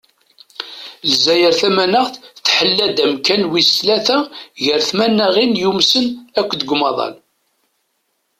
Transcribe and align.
Lezzayer 1.09 1.53
tamanaɣt 1.59 2.13
tḥella-d 2.45 2.97
amkan 3.05 3.43
wis 3.51 3.69
tlata 3.79 4.19
gar 4.63 4.81
tmanaɣin 4.89 5.59
yumsen 5.61 6.05
akk 6.39 6.51
deg 6.59 6.69
umaḍal. 6.75 7.13